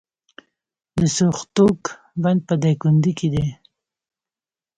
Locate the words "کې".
3.19-3.27